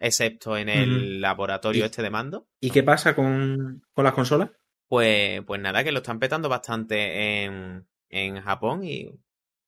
[0.00, 2.48] Excepto en el laboratorio este de mando.
[2.60, 4.50] ¿Y qué pasa con, con las consolas?
[4.88, 9.10] Pues, pues nada, que lo están petando bastante en, en Japón y,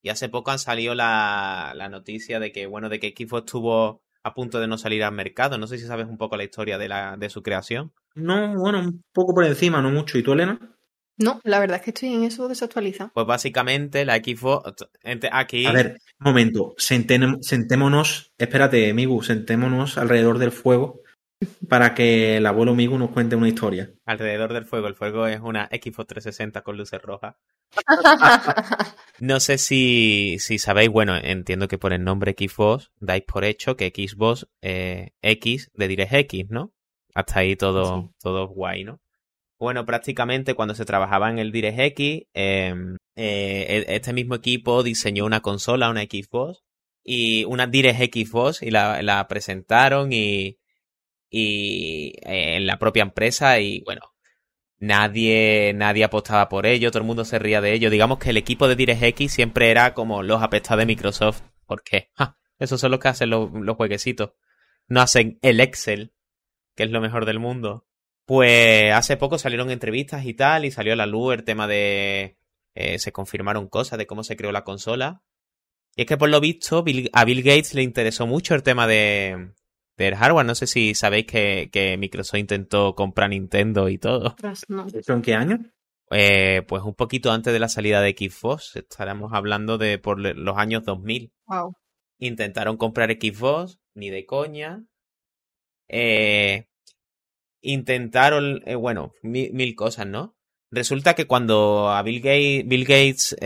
[0.03, 4.03] y hace poco han salido la, la noticia de que, bueno, de que Xbox estuvo
[4.23, 5.59] a punto de no salir al mercado.
[5.59, 7.93] No sé si sabes un poco la historia de, la, de su creación.
[8.15, 10.19] No, bueno, un poco por encima, no mucho.
[10.19, 10.59] ¿Y tú, Elena?
[11.17, 13.11] No, la verdad es que estoy en eso desactualizado.
[13.13, 20.39] Pues ásicamente la Xbox, ente- aquí, A ver, un momento, sentémonos, espérate, Migu, sentémonos alrededor
[20.39, 21.01] del fuego
[21.69, 23.91] para que el abuelo Migu nos cuente una historia.
[24.05, 27.37] alrededor del fuego, el fuego es una Xbox 360 con luces rojas.
[29.21, 33.77] No sé si, si sabéis, bueno, entiendo que por el nombre Xbox dais por hecho
[33.77, 36.73] que Xbox eh, X de DirectX, ¿no?
[37.15, 38.09] Hasta ahí todo, Sí.
[38.23, 38.99] todo guay, ¿no?
[39.59, 42.75] Bueno, prácticamente cuando se trabajaba en el DirectX, eh,
[43.15, 46.63] eh, este mismo equipo diseñó una consola, una Xbox,
[47.05, 50.57] y una DirectX Xbox, y la, la presentaron y,
[51.31, 54.03] y eh, en la propia empresa, y bueno,
[54.79, 57.89] nadie, nadie apostaba por ello, todo el mundo se ría de ello.
[57.91, 61.43] Digamos que el equipo de DirectX siempre era como los apestados de Microsoft.
[61.67, 62.11] ¿Por qué?
[62.15, 64.33] Ja, esos son los que hacen los, los jueguecitos.
[64.89, 66.13] No hacen el Excel,
[66.75, 67.87] que es lo mejor del mundo.
[68.25, 72.37] Pues hace poco salieron entrevistas y tal, y salió a la luz el tema de...
[72.75, 75.23] eh, se confirmaron cosas de cómo se creó la consola.
[75.97, 79.53] Y es que por lo visto a Bill Gates le interesó mucho el tema de
[80.05, 80.47] del hardware.
[80.47, 84.37] No sé si sabéis que, que Microsoft intentó comprar Nintendo y todo.
[84.69, 84.87] No.
[84.87, 85.59] ¿Eso en qué año?
[86.11, 90.59] Eh, pues un poquito antes de la salida de Xbox, estaremos hablando de por los
[90.59, 91.33] años 2000.
[91.47, 91.77] Wow.
[92.19, 94.85] Intentaron comprar Xbox, ni de coña.
[95.89, 96.67] Eh,
[97.63, 100.37] intentaron, eh, bueno, mil, mil cosas, ¿no?
[100.73, 103.37] Resulta que cuando a Bill Gates, Bill Gates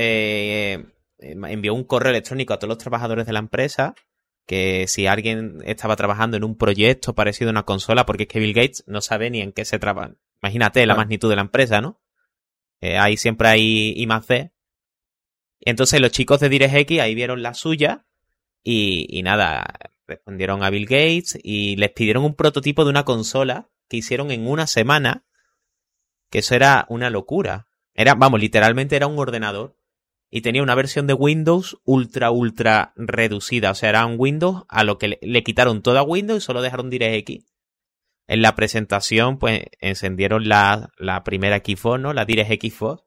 [1.18, 3.94] envió un correo electrónico a todos los trabajadores de la empresa,
[4.46, 8.40] que si alguien estaba trabajando en un proyecto parecido a una consola, porque es que
[8.40, 10.14] Bill Gates no sabe ni en qué se trabaja.
[10.42, 12.00] Imagínate la magnitud de la empresa, ¿no?
[12.80, 14.52] Eh, ahí siempre hay I más D.
[15.60, 18.04] Entonces los chicos de DirectX ahí vieron la suya
[18.62, 19.64] y, y nada,
[20.06, 24.46] respondieron a Bill Gates y les pidieron un prototipo de una consola que hicieron en
[24.46, 25.24] una semana,
[26.30, 27.68] que eso era una locura.
[27.94, 29.76] Era, vamos, literalmente era un ordenador
[30.36, 33.70] y tenía una versión de Windows ultra, ultra reducida.
[33.70, 36.90] O sea, era un Windows a lo que le, quitaron toda Windows y solo dejaron
[36.90, 37.44] DirectX.
[38.26, 42.12] En la presentación, pues, encendieron la, la primera Xbox, ¿no?
[42.12, 43.04] La DirectX Fox.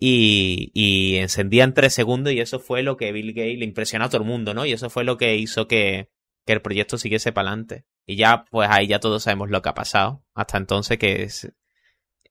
[0.00, 4.08] Y, y encendían tres segundos y eso fue lo que Bill Gates le impresionó a
[4.08, 4.66] todo el mundo, ¿no?
[4.66, 6.10] Y eso fue lo que hizo que,
[6.44, 7.84] que el proyecto siguiese para adelante.
[8.06, 10.24] Y ya, pues ahí ya todos sabemos lo que ha pasado.
[10.34, 11.28] Hasta entonces que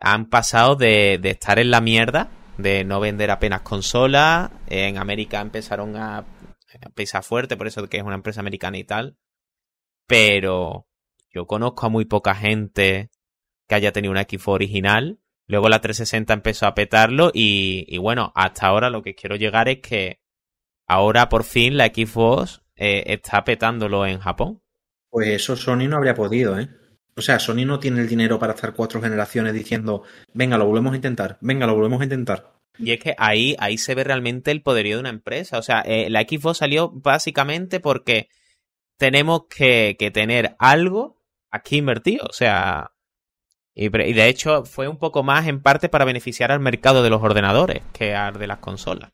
[0.01, 4.51] han pasado de, de estar en la mierda, de no vender apenas consolas.
[4.67, 6.25] En América empezaron a, a
[6.95, 9.17] pisar fuerte, por eso que es una empresa americana y tal.
[10.07, 10.87] Pero
[11.31, 13.09] yo conozco a muy poca gente
[13.67, 18.67] que haya tenido una Xbox original Luego la 360 empezó a petarlo y, bueno, hasta
[18.67, 20.19] ahora lo que quiero llegar es que
[20.87, 24.61] ahora por fin la Xbox eh, está petándolo en Japón.
[25.09, 26.67] Pues eso Sony no habría podido, ¿eh?
[27.17, 30.03] O sea, Sony no tiene el dinero para estar cuatro generaciones diciendo,
[30.33, 32.53] venga, lo volvemos a intentar, venga, lo volvemos a intentar.
[32.77, 35.57] Y es que ahí, ahí se ve realmente el poderío de una empresa.
[35.57, 38.29] O sea, eh, la Xbox salió básicamente porque
[38.97, 42.27] tenemos que, que tener algo aquí invertido.
[42.29, 42.91] O sea,
[43.73, 47.21] y, de hecho fue un poco más en parte para beneficiar al mercado de los
[47.21, 49.11] ordenadores que al de las consolas.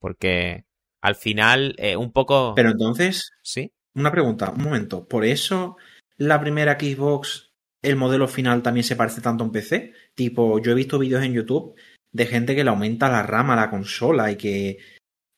[0.00, 0.64] Porque
[1.02, 2.54] al final, eh, un poco...
[2.54, 3.32] Pero entonces...
[3.42, 3.72] Sí.
[3.94, 5.06] Una pregunta, un momento.
[5.06, 5.76] ¿Por eso
[6.18, 9.92] la primera Xbox, el modelo final también se parece tanto a un PC?
[10.14, 11.74] Tipo, yo he visto vídeos en YouTube
[12.12, 14.78] de gente que le aumenta la RAM a la consola y que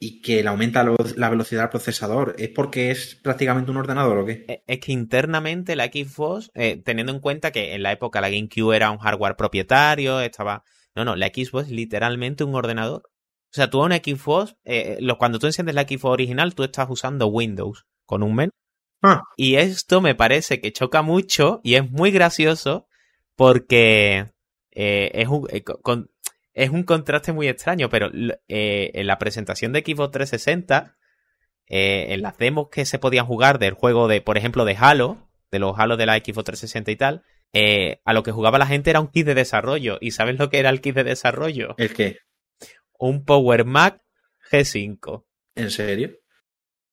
[0.02, 4.24] y que le aumenta la velocidad del procesador, ¿es porque es prácticamente un ordenador o
[4.24, 4.46] qué?
[4.48, 8.30] E, es que internamente la Xbox, eh, teniendo en cuenta que en la época la
[8.30, 10.64] GameCube era un hardware propietario, estaba...
[10.96, 13.02] No, no, la Xbox es literalmente un ordenador.
[13.04, 16.88] O sea, tú a una Xbox, eh, cuando tú enciendes la Xbox original, tú estás
[16.88, 18.52] usando Windows con un menú.
[19.02, 19.22] Ah.
[19.36, 22.86] Y esto me parece que choca mucho y es muy gracioso
[23.34, 24.26] porque
[24.72, 25.46] eh, es un,
[25.82, 26.10] con,
[26.52, 28.10] es un contraste muy extraño, pero
[28.48, 30.96] eh, en la presentación de Xbox 360,
[31.66, 35.30] eh, en las demos que se podían jugar del juego de, por ejemplo, de Halo,
[35.50, 38.66] de los Halo de la Xbox 360 y tal, eh, a lo que jugaba la
[38.66, 39.98] gente era un kit de desarrollo.
[40.00, 41.74] ¿Y sabes lo que era el kit de desarrollo?
[41.78, 42.18] ¿El qué?
[42.98, 44.02] Un Power Mac
[44.50, 45.24] G5.
[45.54, 46.10] ¿En serio?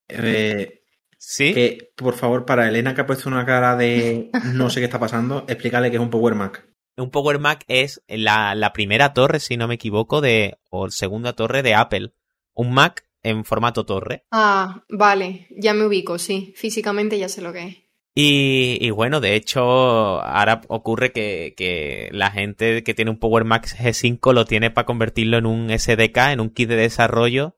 [0.07, 0.81] Eh,
[1.29, 1.53] sí.
[1.53, 4.99] Que, por favor, para Elena que ha puesto una cara de no sé qué está
[4.99, 6.65] pasando, explícale que es un Power Mac
[6.97, 11.33] un Power Mac es la, la, primera torre, si no me equivoco, de, o segunda
[11.33, 12.13] torre de Apple.
[12.53, 14.25] Un Mac en formato torre.
[14.31, 16.53] Ah, vale, ya me ubico, sí.
[16.55, 17.77] Físicamente ya sé lo que es.
[18.15, 23.45] Y, y bueno, de hecho, ahora ocurre que, que, la gente que tiene un Power
[23.45, 27.57] Mac G5 lo tiene para convertirlo en un SDK, en un kit de desarrollo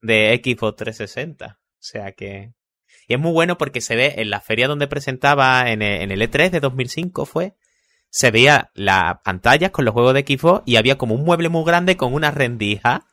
[0.00, 1.58] de Xbox 360.
[1.60, 2.54] O sea que...
[3.08, 6.10] Y es muy bueno porque se ve en la feria donde presentaba en el, en
[6.10, 7.54] el E3 de 2005 fue,
[8.10, 11.64] se veía las pantallas con los juegos de Xbox y había como un mueble muy
[11.64, 13.06] grande con una rendija.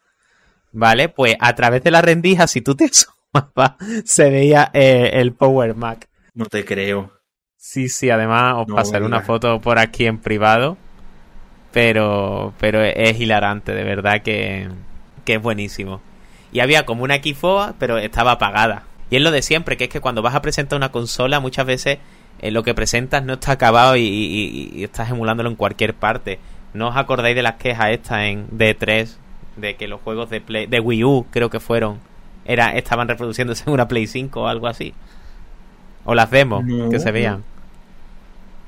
[0.73, 1.07] ¿Vale?
[1.07, 5.75] Pues a través de la rendija, si tú te sumabas, se veía eh, el Power
[5.75, 6.09] Mac.
[6.33, 7.13] No te creo.
[7.55, 10.77] Sí, sí, además os pasaré una foto por aquí en privado.
[11.71, 14.69] Pero, pero es hilarante, de verdad que,
[15.23, 16.01] que es buenísimo.
[16.51, 18.83] Y había como una Xbox, pero estaba apagada.
[19.09, 21.65] Y es lo de siempre, que es que cuando vas a presentar una consola, muchas
[21.65, 21.99] veces
[22.39, 26.39] eh, lo que presentas no está acabado y, estás emulándolo en cualquier parte.
[26.73, 29.15] ¿No os acordáis de las quejas estas en D3
[29.55, 31.99] de que los juegos de Play, de Wii U creo que fueron
[32.43, 34.93] era estaban reproduciéndose en una Play 5 o algo así?
[36.03, 37.43] O las demos que se veían.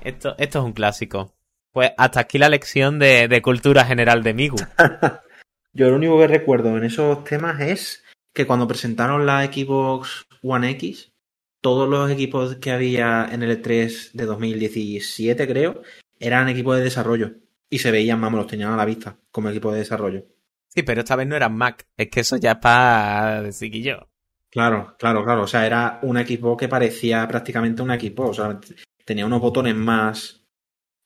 [0.01, 1.33] Esto, esto es un clásico.
[1.73, 4.57] Pues hasta aquí la lección de, de cultura general de Migu.
[5.73, 10.69] Yo lo único que recuerdo en esos temas es que cuando presentaron la Xbox One
[10.71, 11.13] X,
[11.61, 15.81] todos los equipos que había en el E3 de 2017, creo,
[16.19, 17.31] eran equipos de desarrollo.
[17.69, 20.25] Y se veían, vamos, los tenían a la vista como equipos de desarrollo.
[20.69, 21.87] Sí, pero esta vez no eran Mac.
[21.97, 24.09] Es que eso ya es para decir que yo.
[24.49, 25.43] Claro, claro, claro.
[25.43, 28.27] O sea, era un equipo que parecía prácticamente un equipo.
[28.27, 28.59] O sea,
[29.03, 30.45] tenía unos botones más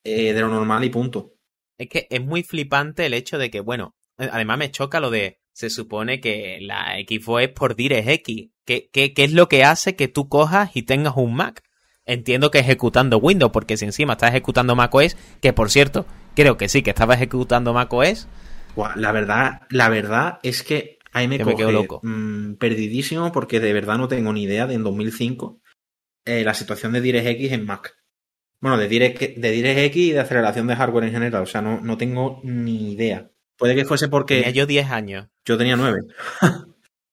[0.04, 1.34] eh, de lo normal y punto.
[1.78, 5.40] Es que es muy flipante el hecho de que, bueno, además me choca lo de
[5.52, 8.50] se supone que la Xbox por DirectX.
[8.64, 11.62] ¿Qué, qué, qué es lo que hace que tú cojas y tengas un Mac?
[12.04, 16.68] Entiendo que ejecutando Windows, porque si encima estás ejecutando macOS, que por cierto, creo que
[16.68, 18.28] sí, que estaba ejecutando macOS.
[18.96, 22.00] La verdad, la verdad es que ahí me, quedo loco.
[22.02, 25.60] Mmm, perdidísimo porque de verdad no tengo ni idea de en 2005
[26.24, 27.94] eh, la situación de DirectX en Mac.
[28.60, 31.42] Bueno, de Direct, de DirectX y de aceleración de hardware en general.
[31.42, 33.31] O sea, no, no tengo ni idea.
[33.62, 34.38] Puede que fuese porque.
[34.38, 35.28] Tenía yo 10 años.
[35.44, 36.00] Yo tenía 9.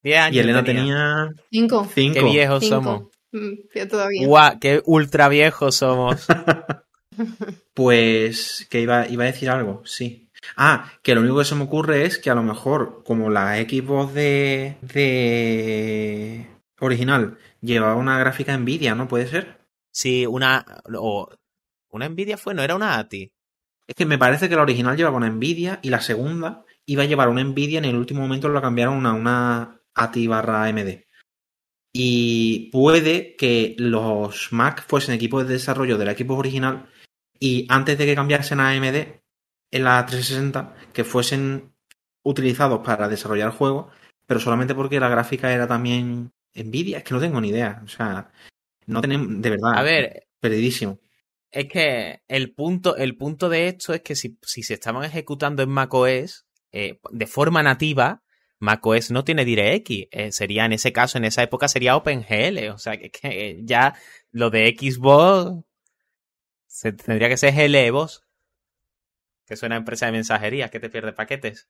[0.01, 0.35] 10 años.
[0.35, 1.29] Y Elena tenía.
[1.51, 1.89] 5.
[1.93, 2.13] 5.
[2.15, 3.03] Qué viejos somos.
[3.31, 4.25] Yo todavía.
[4.25, 6.25] Guau, qué ultra viejos somos.
[7.73, 10.29] Pues que iba, iba a decir algo, sí.
[10.55, 13.57] Ah, que lo único que se me ocurre es que a lo mejor, como la
[13.57, 16.47] Xbox de, de
[16.79, 19.09] original llevaba una gráfica Nvidia, ¿no?
[19.09, 19.59] ¿Puede ser?
[19.91, 20.65] Sí, una.
[20.95, 21.29] O,
[21.89, 23.33] una Nvidia fue, no era una ATI.
[23.89, 27.07] Es que me parece que la original llevaba una Nvidia y la segunda iba a
[27.07, 31.05] llevar una Nvidia y en el último momento la cambiaron a una ATI barra AMD.
[31.91, 36.87] Y puede que los Mac fuesen equipos de desarrollo del equipo original
[37.39, 38.95] y antes de que cambiasen a AMD
[39.71, 41.73] en la 360, que fuesen
[42.23, 43.91] utilizados para desarrollar juegos,
[44.27, 46.99] pero solamente porque la gráfica era también Nvidia.
[46.99, 47.81] Es que no tengo ni idea.
[47.83, 48.31] O sea,
[48.85, 49.73] no tenemos, de verdad.
[49.73, 50.99] A ver, Perdidísimo.
[51.51, 55.63] Es que el punto, el punto de esto es que si, si se estaban ejecutando
[55.63, 58.23] en macOS eh, de forma nativa,
[58.59, 60.07] macOS no tiene DirectX.
[60.11, 62.69] Eh, sería en ese caso, en esa época sería OpenGL.
[62.73, 63.95] O sea, que, que ya
[64.31, 65.65] lo de Xbox
[66.67, 68.23] se, tendría que ser GLEVOS,
[69.45, 71.67] que es una empresa de mensajería que te pierde paquetes.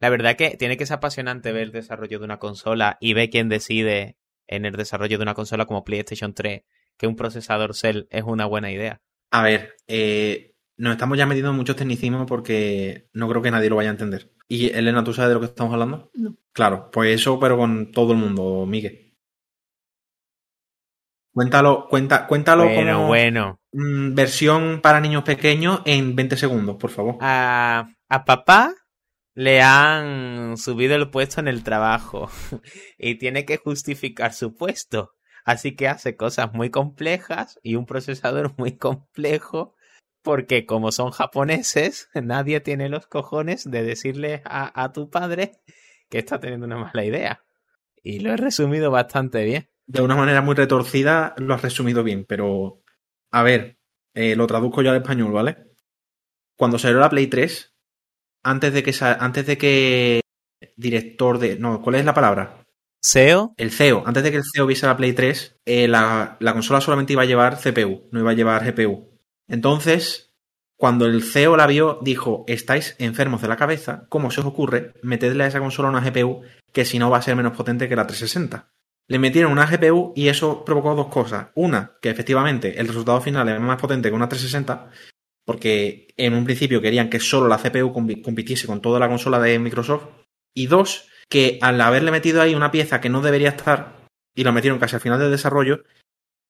[0.00, 3.30] La verdad que tiene que ser apasionante ver el desarrollo de una consola y ver
[3.30, 4.16] quién decide
[4.48, 6.62] en el desarrollo de una consola como PlayStation 3
[6.96, 9.00] que un procesador Cell es una buena idea.
[9.30, 13.70] A ver, eh, nos estamos ya metiendo en muchos tecnicismos porque no creo que nadie
[13.70, 14.32] lo vaya a entender.
[14.48, 16.10] Y Elena, ¿tú sabes de lo que estamos hablando?
[16.14, 16.36] No.
[16.52, 19.14] Claro, pues eso, pero con todo el mundo, Miguel.
[21.32, 23.60] Cuéntalo, cuenta, cuéntalo Bueno, como bueno.
[23.72, 27.16] mm, versión para niños pequeños en 20 segundos, por favor.
[27.20, 28.74] A, a papá
[29.34, 32.28] le han subido el puesto en el trabajo
[32.98, 35.12] y tiene que justificar su puesto.
[35.50, 39.74] Así que hace cosas muy complejas y un procesador muy complejo
[40.22, 45.60] porque como son japoneses, nadie tiene los cojones de decirle a, a tu padre
[46.08, 47.42] que está teniendo una mala idea.
[48.00, 49.68] Y lo he resumido bastante bien.
[49.86, 52.84] De una manera muy retorcida lo has resumido bien, pero
[53.32, 53.80] a ver,
[54.14, 55.56] eh, lo traduzco yo al español, ¿vale?
[56.56, 57.74] Cuando salió la Play 3,
[58.44, 60.20] antes de que antes de que
[60.76, 62.64] director de no, ¿cuál es la palabra?
[63.02, 66.52] SEO, El CEO, antes de que el CEO viese la Play 3, eh, la, la
[66.52, 69.08] consola solamente iba a llevar CPU, no iba a llevar GPU.
[69.48, 70.34] Entonces,
[70.76, 74.94] cuando el CEO la vio, dijo, estáis enfermos de la cabeza, ¿cómo se os ocurre
[75.02, 77.96] metedle a esa consola una GPU que si no va a ser menos potente que
[77.96, 78.70] la 360?
[79.08, 81.48] Le metieron una GPU y eso provocó dos cosas.
[81.56, 84.90] Una, que efectivamente el resultado final es más potente que una 360,
[85.44, 89.40] porque en un principio querían que solo la CPU compi- compitiese con toda la consola
[89.40, 90.04] de Microsoft.
[90.54, 94.00] Y dos, que al haberle metido ahí una pieza que no debería estar,
[94.34, 95.84] y lo metieron casi al final del desarrollo,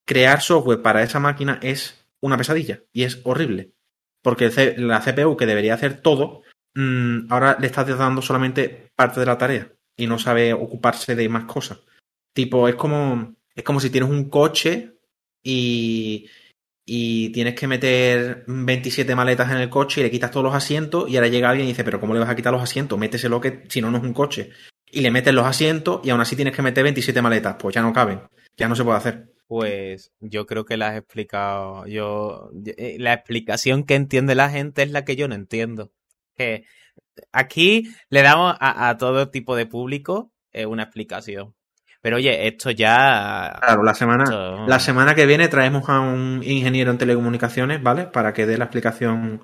[0.07, 3.73] crear software para esa máquina es una pesadilla y es horrible.
[4.23, 6.43] Porque la CPU que debería hacer todo,
[6.75, 11.29] mm, ahora le está dando solamente parte de la tarea y no sabe ocuparse de
[11.29, 11.81] más cosas.
[12.33, 14.99] Tipo, es como, es como si tienes un coche
[15.43, 16.29] y,
[16.87, 21.09] y tienes que meter 27 maletas en el coche y le quitas todos los asientos
[21.09, 22.99] y ahora llega alguien y dice, pero ¿cómo le vas a quitar los asientos?
[22.99, 24.51] Méteselo que si no, no es un coche.
[24.93, 27.57] Y le metes los asientos y aún así tienes que meter 27 maletas.
[27.59, 28.23] Pues ya no caben.
[28.57, 29.33] Ya no se puede hacer.
[29.47, 31.87] Pues yo creo que la has explicado.
[31.87, 35.93] Yo eh, la explicación que entiende la gente es la que yo no entiendo.
[36.37, 36.65] Que
[37.33, 41.55] aquí le damos a, a todo tipo de público eh, una explicación.
[42.03, 43.59] Pero oye, esto ya.
[43.63, 48.07] Claro, la semana, esto- la semana que viene traemos a un ingeniero en telecomunicaciones, ¿vale?
[48.07, 49.43] Para que dé la explicación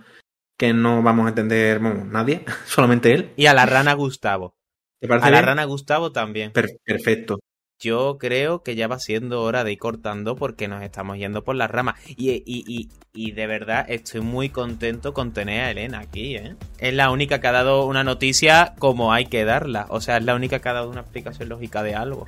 [0.58, 3.32] que no vamos a entender bueno, nadie, solamente él.
[3.36, 4.56] Y a la rana Gustavo.
[5.00, 6.52] ¿Te parece A la rana Gustavo también.
[6.52, 7.38] Per- perfecto.
[7.78, 11.56] Yo creo que ya va siendo hora de ir cortando porque nos estamos yendo por
[11.56, 12.00] las ramas.
[12.08, 16.56] Y, y, y, y de verdad estoy muy contento con tener a Elena aquí, ¿eh?
[16.78, 19.84] Es la única que ha dado una noticia como hay que darla.
[19.90, 22.26] O sea, es la única que ha dado una explicación lógica de algo.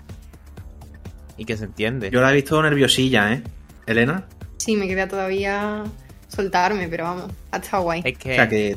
[1.39, 2.11] Y que se entiende.
[2.11, 3.43] Yo la he visto nerviosilla, ¿eh?
[3.87, 4.27] Elena.
[4.59, 5.85] Sí, me queda todavía
[6.29, 8.03] soltarme, pero vamos, ha estado guay.
[8.05, 8.77] Es que, O sea que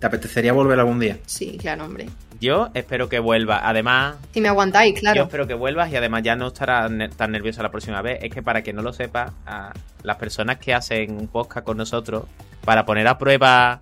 [0.00, 1.18] te apetecería volver algún día.
[1.26, 2.06] Sí, claro, hombre.
[2.44, 3.66] Yo espero que vuelva.
[3.68, 5.22] Además, Si me aguantáis, Yo claro.
[5.24, 8.18] espero que vuelvas y además ya no estarás ne- tan nerviosa la próxima vez.
[8.22, 9.72] Es que para que no lo sepa, a
[10.02, 12.24] las personas que hacen un podcast con nosotros,
[12.64, 13.80] para poner a prueba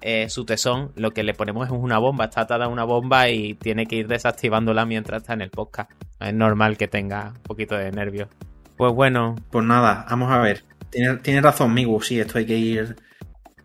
[0.00, 2.24] eh, su tesón, lo que le ponemos es una bomba.
[2.26, 5.90] Está atada a una bomba y tiene que ir desactivándola mientras está en el podcast.
[6.20, 8.28] Es normal que tenga un poquito de nervios.
[8.76, 10.64] Pues bueno, Pues nada, vamos a ver.
[10.90, 12.96] Tienes tiene razón, Migu, sí, esto hay que ir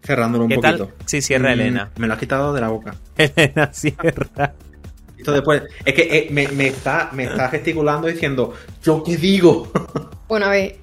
[0.04, 0.86] cerrándolo un ¿qué poquito.
[0.88, 1.90] tal si cierra Mm, Elena?
[1.98, 2.96] Me lo has quitado de la boca.
[3.18, 4.54] Elena cierra.
[5.18, 5.64] Esto después.
[5.84, 9.72] Es que eh, me, me está, me está gesticulando diciendo, ¿yo qué digo?
[10.30, 10.76] Bueno, a ver,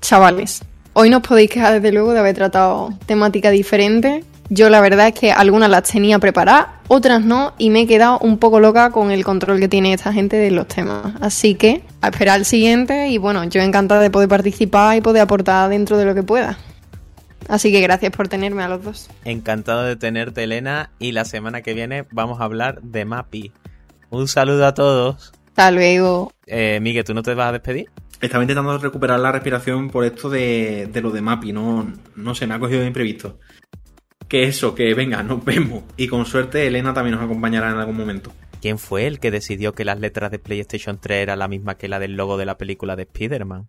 [0.00, 4.24] chavales, Hoy no os podéis quejar desde luego de haber tratado temática diferente.
[4.48, 8.18] Yo la verdad es que algunas las tenía preparadas, otras no, y me he quedado
[8.20, 11.12] un poco loca con el control que tiene esta gente de los temas.
[11.20, 15.20] Así que a esperar el siguiente y bueno, yo encantada de poder participar y poder
[15.22, 16.56] aportar dentro de lo que pueda.
[17.48, 19.10] Así que gracias por tenerme a los dos.
[19.24, 23.52] Encantado de tenerte, Elena, y la semana que viene vamos a hablar de Mappy.
[24.10, 25.32] Un saludo a todos.
[25.48, 26.32] Hasta luego.
[26.46, 27.90] Eh, Miguel, ¿tú no te vas a despedir?
[28.20, 32.46] Estaba intentando recuperar la respiración por esto de, de lo de Mappy, no, no se
[32.46, 33.38] me ha cogido de imprevisto.
[34.28, 35.84] Que eso, que venga, nos vemos.
[35.96, 38.32] Y con suerte Elena también nos acompañará en algún momento.
[38.60, 41.88] ¿Quién fue el que decidió que las letras de PlayStation 3 eran la misma que
[41.88, 43.68] la del logo de la película de Spider-Man?